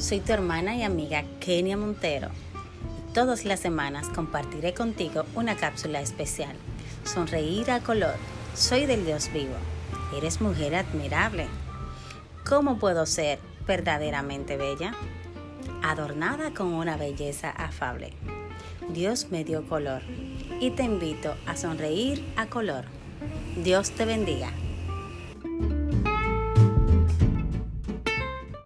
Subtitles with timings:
[0.00, 2.30] Soy tu hermana y amiga Kenia Montero.
[3.12, 6.56] Todas las semanas compartiré contigo una cápsula especial.
[7.04, 8.14] Sonreír a color.
[8.54, 9.52] Soy del Dios vivo.
[10.16, 11.48] Eres mujer admirable.
[12.48, 14.94] ¿Cómo puedo ser verdaderamente bella?
[15.82, 18.14] Adornada con una belleza afable.
[18.88, 20.00] Dios me dio color
[20.62, 22.86] y te invito a sonreír a color.
[23.62, 24.50] Dios te bendiga.